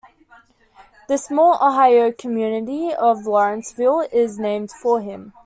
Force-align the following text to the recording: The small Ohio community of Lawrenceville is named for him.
The 1.09 1.19
small 1.19 1.59
Ohio 1.63 2.11
community 2.11 2.91
of 2.91 3.27
Lawrenceville 3.27 4.07
is 4.11 4.39
named 4.39 4.71
for 4.71 4.99
him. 4.99 5.31